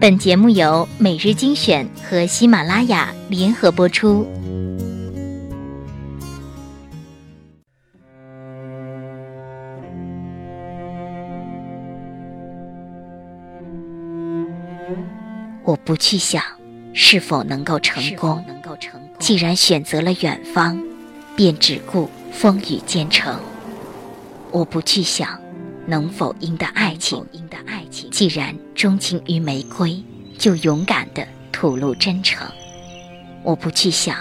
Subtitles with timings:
[0.00, 4.26] 本节目由每日精选和喜马拉雅联合播出。
[15.64, 16.42] 我不去想
[16.94, 18.42] 是否能够成功，
[19.18, 20.82] 既然选择了远方，
[21.36, 23.38] 便只顾风雨兼程。
[24.50, 25.38] 我不去想
[25.86, 27.24] 能否赢得爱情。
[27.32, 30.02] 赢得爱情既然钟情于玫瑰，
[30.38, 32.46] 就勇敢地吐露真诚。
[33.42, 34.16] 我不去想，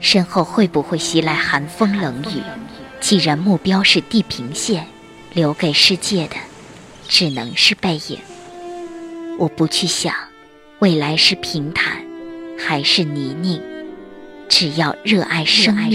[0.00, 2.40] 身后会不会袭来寒风冷雨。
[3.00, 4.86] 既然目标是地平线，
[5.34, 6.36] 留给世界的
[7.08, 8.18] 只能是背影。
[9.38, 10.14] 我不去想，
[10.78, 12.02] 未来是平坦
[12.58, 13.60] 还是泥泞。
[14.48, 15.90] 只要热爱生命，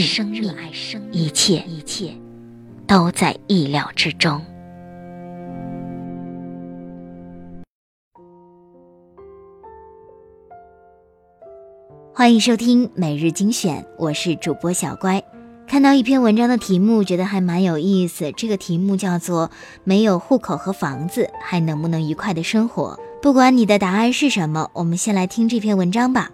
[1.11, 2.13] 一切一切
[2.85, 4.45] 都在意料之中。
[12.21, 15.23] 欢迎收听每日精选，我是主播小乖。
[15.65, 18.31] 看到一篇文章的题目，觉得还蛮有意思。
[18.33, 19.49] 这个题目叫做
[19.83, 26.29] “没有户口和房子，还能不能愉快的生活？”不管你的答案是什么，我们先来听这篇文章吧。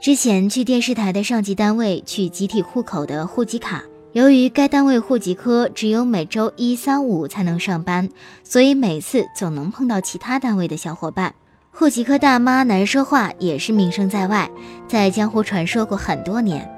[0.00, 8.08] 之前去电视台的上级单位取集体户口的户籍卡，由于该单位户籍科只有每周一、三、五才能上班，
[8.42, 11.34] 所以每次总能碰到其他单位的小伙伴。
[11.78, 14.50] 户籍科大妈难说话，也是名声在外，
[14.88, 16.68] 在江湖传说过很多年。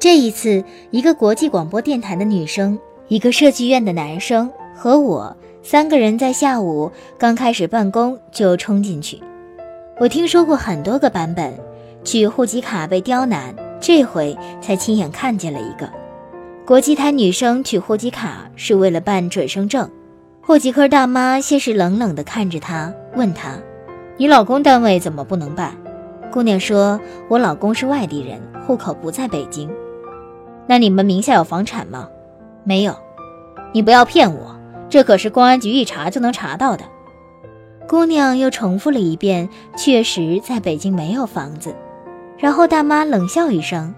[0.00, 9.22] 这一次，一个国际广播电台的女生，一个设计院的男生和我三个人在下午刚开始办公就冲进去。
[10.00, 11.54] 我听说过很多个版本，
[12.02, 15.88] 取户籍卡被刁难，这回才亲眼看见了一个。
[16.66, 19.88] 国际台女生取户籍卡是为了办准生证，
[20.42, 23.56] 户籍科大妈先是冷冷地看着她，问她。
[24.18, 25.76] 你老公单位怎么不能办？
[26.32, 29.70] 姑娘说：“我老公是外地人，户口不在北京。”
[30.66, 32.08] 那你们名下有房产吗？
[32.64, 32.96] 没有。
[33.72, 34.56] 你不要骗我，
[34.88, 36.84] 这可是公安局一查就能查到的。
[37.88, 39.48] 姑娘又重复了一遍
[39.78, 41.72] ：“确实在北京没有房子。”
[42.36, 43.94] 然后大妈冷笑一声，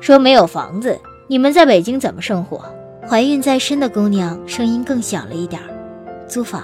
[0.00, 2.64] 说：“没有房子，你们在北京怎么生活？”
[3.08, 5.60] 怀孕在身的姑娘声音更小了一点
[6.28, 6.62] ：“租房。”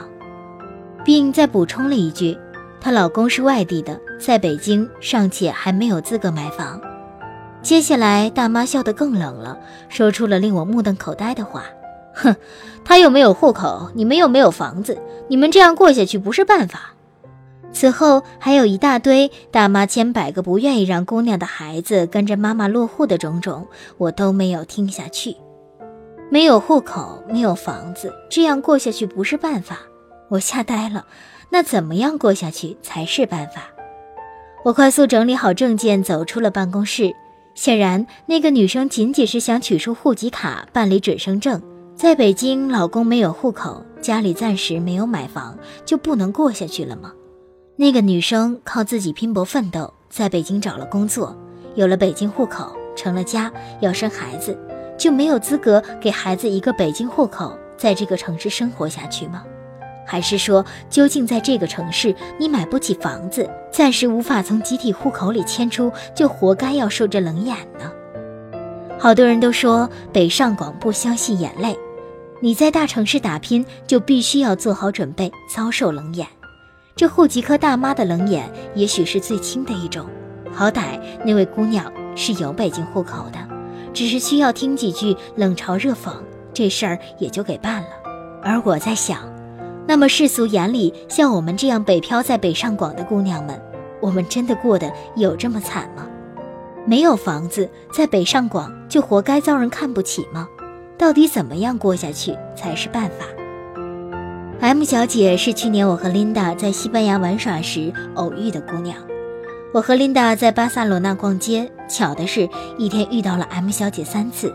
[1.05, 2.39] 并再补充了一句。
[2.83, 6.81] 她老公是外地的，在北京尚且还没有资格买房。
[7.63, 9.57] 接下来，大妈笑得更冷了，
[9.89, 11.63] 说出了令我目瞪口呆的话
[12.13, 12.35] ：“哼，
[12.85, 16.95] 他又没有户口，你们又没有房子，你们这样过下去不是办法。”
[17.73, 25.37] 此后还有一大堆大妈千百个不愿意让姑娘的孩子跟着妈妈落户的种种，我都没有听下去。
[26.31, 29.79] 没有户口，没有房子，这样过下去不是办法，
[30.29, 31.07] 我吓呆了。
[31.53, 33.69] 那怎么样过下去才是办法？
[34.65, 37.15] 我快速整理好证件，走出了办公室。
[37.55, 41.61] 显然，那个女生仅仅是想取出户籍卡办理准生证。
[41.95, 45.55] 在北京，老公没有户口，家里暂时没有买房，
[45.85, 47.13] 就不能过下去了吗？
[47.77, 51.37] 那个女生靠自己拼搏奋斗，在北京找了工作，
[51.75, 53.53] 有了北京户口，成了家，
[53.83, 54.59] 要生孩子，
[54.97, 59.45] 就没有资格给孩子一个北京户口，在这个城市生活下去吗？
[60.13, 67.91] 还是说，究竟在这个城市，你买不起房子，暂时无法从集体户口里迁出，就活该要受这冷眼呢？
[68.99, 71.75] 好多人都说北上广不相信眼泪，
[72.41, 76.27] 你在大城市打拼，就必须要做好准备遭受冷眼。
[76.95, 80.07] 这户籍科大妈的冷眼，也许是最轻的一种。
[80.53, 83.39] 好歹那位姑娘是有北京户口的，
[83.95, 86.13] 只是需要听几句冷嘲热讽，
[86.53, 87.89] 这事儿也就给办了。
[88.43, 89.32] 而我在想。
[89.87, 93.61] 那么世俗眼里，像我们这样北漂在北上广的姑娘们，
[94.01, 96.07] 我们真的过得有这么惨吗？
[96.87, 100.49] 没有房子，在北上广就活该遭人看不起吗？
[100.99, 103.27] 到底怎么样过下去才是办法
[104.61, 108.97] ？M 小姐是去年我和琳达在西班牙玩耍时偶遇的姑娘。
[109.75, 114.55] 我和琳达在巴塞罗那逛街，巧的是一天遇到了 M 小姐三次，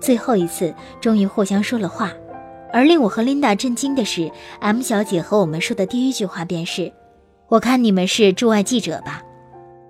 [0.00, 2.10] 最后一次终于互相说了话。
[2.74, 6.92] 而令我和琳达震惊的是，M 小姐和我们说的第一句话便是
[7.46, 9.22] ：“我看你们是驻外记者吧？”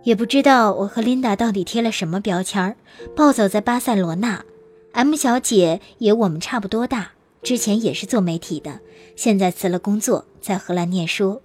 [0.04, 2.76] 也不知道我和琳达到底贴了什么标签儿。
[3.16, 4.44] 暴走在巴塞罗那
[4.92, 8.80] ，M 小姐也我们差不多大，之前也是做媒体的，
[9.16, 11.40] 现在辞了工作，在荷兰念书。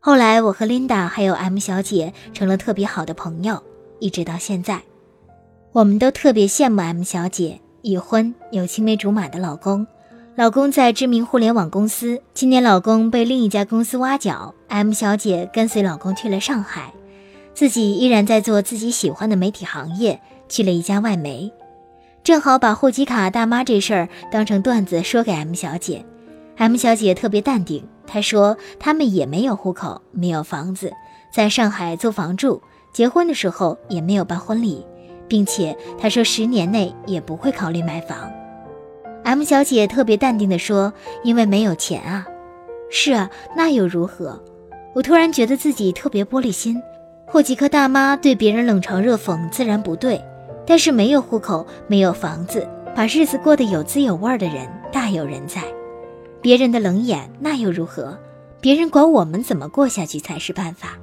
[0.00, 3.62] 后来我和琳达还有 M 小姐成了特别好的朋友，
[4.00, 4.82] 一直到现在，
[5.72, 9.86] 我们都特别羡慕 M 小姐已婚有青梅竹马的老公。
[10.38, 16.94] 老公在知名互联网公司，今年老公被另一家公司挖角，M 小姐跟随老公去了上海，
[17.54, 21.52] 自己依然在做自己喜欢的媒体行业，去了一家外媒，
[22.22, 26.06] 正好把户籍卡大妈这事儿当成段子说给 M 小姐。
[26.54, 30.92] M 小姐特别淡定，她说他们也没有户口，没有房子，
[31.34, 32.62] 在上海租房住，
[32.92, 34.86] 结婚的时候也没有办婚礼，
[35.26, 38.30] 并且她说十年内也不会考虑买房。
[39.28, 40.90] M 小姐特别淡定地说
[41.22, 42.26] ：“因为没有钱啊。”
[42.88, 44.42] 是啊，那又如何？
[44.94, 46.80] 我突然觉得自己特别玻璃心。
[47.26, 50.18] 霍吉科大妈对别人冷嘲热讽自然不对，
[50.66, 52.66] 但是没有户口、没有房子，
[52.96, 55.60] 把日子过得有滋有味的人大有人在。
[56.40, 58.18] 别人的冷眼那又如何？
[58.62, 60.98] 别人管我们怎么过下去才是办法。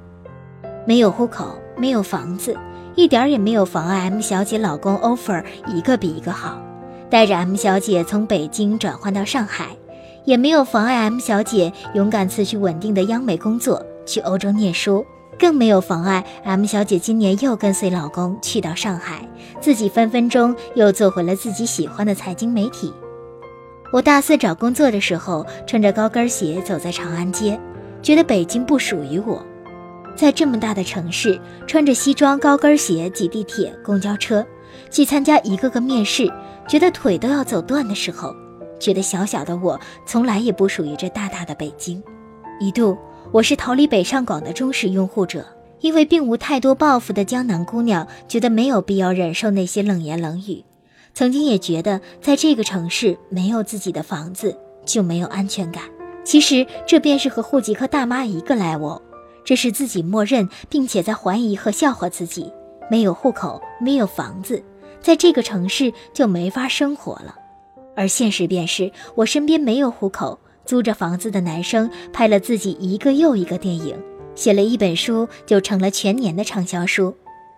[0.84, 2.56] 没有户口，没有房子，
[2.96, 6.60] 一点也没有妨碍 M 小姐老公 offer 一个比一个好。
[7.08, 9.76] 带着 M 小姐从北京转换到上海，
[10.24, 15.06] 也没有妨碍 M 小姐勇敢辞去稳定的央美工作去欧洲念书，
[15.38, 19.28] 更没有妨碍 M 小姐今年又跟随老公去到上海，
[19.60, 22.92] 自己分分钟又做回了自己喜欢的财经媒体。
[23.92, 27.58] 我大四找工作的时候，穿着高跟鞋走在长安街，
[28.02, 29.40] 觉得北京不属于我，
[30.16, 34.44] 在这么大的城市，穿着西装高跟鞋挤地铁、公交车，
[34.90, 36.28] 去参加一个个面试。
[36.68, 38.34] 觉得腿都要走断的时候，
[38.78, 42.02] 觉得小小的我从来也不属于这大大的北京。
[42.58, 42.96] 一度
[43.32, 45.46] 我是逃离北上广的忠实拥护者，
[45.80, 50.64] 因为并无太多抱负的江南姑娘觉得没有必要忍受那些冷言冷语。
[51.14, 55.84] 曾经也觉得在这个城市没有自己的房子就没有安全感。
[56.24, 59.00] 其实这便是和户籍科大妈一个 level，
[59.44, 62.52] 这是自己默认并且在怀疑和笑话自己，
[62.90, 64.62] 没有户口，没有房子。
[65.06, 67.36] 在这个城市就没法生活了，
[67.94, 73.96] 而现实便是我身边没有户口、租着房子的男生拍了自己一个又一个电影，
[74.34, 77.16] 写了一本书就成了全年的畅销书。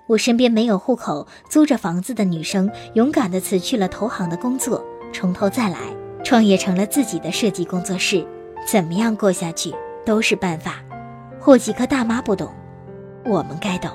[0.09, 5.79] 我身边没有户口、租着房子的女生勇敢地辞去了投行的工作，从头再来，
[6.23, 8.23] 创业成了自己的设计工作室。
[8.67, 9.75] 怎么样过下去
[10.05, 10.85] 都是办法。
[11.41, 12.53] 户籍科大妈不懂，
[13.25, 13.91] 我们该懂。